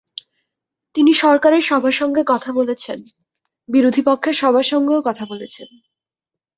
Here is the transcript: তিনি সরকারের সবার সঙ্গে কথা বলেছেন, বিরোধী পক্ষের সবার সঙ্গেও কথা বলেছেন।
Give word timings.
তিনি 0.95 1.11
সরকারের 1.13 1.61
সবার 1.61 1.91
সঙ্গে 1.91 2.21
কথা 2.27 2.49
বলেছেন, 2.51 2.99
বিরোধী 3.69 4.01
পক্ষের 4.05 4.33
সবার 4.33 4.63
সঙ্গেও 4.63 5.01
কথা 5.01 5.25
বলেছেন। 5.25 5.69